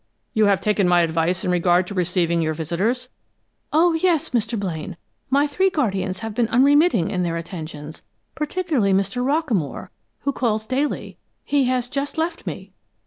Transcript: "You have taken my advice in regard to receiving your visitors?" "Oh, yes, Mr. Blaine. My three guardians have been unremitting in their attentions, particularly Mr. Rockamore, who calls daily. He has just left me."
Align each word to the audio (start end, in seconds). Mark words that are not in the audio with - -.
"You 0.33 0.45
have 0.47 0.61
taken 0.61 0.87
my 0.87 1.01
advice 1.01 1.43
in 1.45 1.51
regard 1.51 1.85
to 1.85 1.93
receiving 1.93 2.41
your 2.41 2.55
visitors?" 2.55 3.09
"Oh, 3.71 3.93
yes, 3.93 4.31
Mr. 4.31 4.59
Blaine. 4.59 4.97
My 5.29 5.45
three 5.45 5.69
guardians 5.69 6.21
have 6.21 6.33
been 6.33 6.47
unremitting 6.47 7.11
in 7.11 7.21
their 7.21 7.37
attentions, 7.37 8.01
particularly 8.33 8.93
Mr. 8.93 9.23
Rockamore, 9.23 9.89
who 10.21 10.31
calls 10.31 10.65
daily. 10.65 11.19
He 11.43 11.65
has 11.65 11.87
just 11.87 12.17
left 12.17 12.47
me." 12.47 12.73